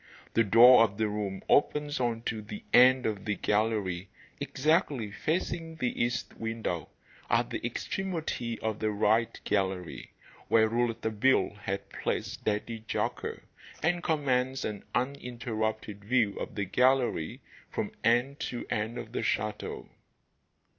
The 0.33 0.43
door 0.43 0.83
of 0.83 0.97
the 0.97 1.07
room 1.07 1.43
opens 1.47 1.99
on 1.99 2.23
to 2.23 2.41
the 2.41 2.63
end 2.73 3.05
of 3.05 3.23
the 3.25 3.35
gallery, 3.35 4.09
exactly 4.39 5.11
facing 5.11 5.75
the 5.75 6.03
east 6.03 6.33
window, 6.37 6.89
at 7.29 7.51
the 7.51 7.63
extremity 7.63 8.59
of 8.61 8.79
the 8.79 8.89
'right' 8.89 9.39
gallery, 9.43 10.09
where 10.47 10.67
Rouletabille 10.67 11.53
had 11.65 11.87
placed 11.91 12.43
Daddy 12.45 12.83
Jacques, 12.87 13.43
and 13.83 14.01
commands 14.01 14.65
an 14.65 14.83
uninterrupted 14.95 16.03
view 16.03 16.35
of 16.39 16.55
the 16.55 16.65
gallery 16.65 17.39
from 17.69 17.91
end 18.03 18.39
to 18.39 18.65
end 18.71 18.97
of 18.97 19.11
the 19.11 19.21
chateau. 19.21 19.87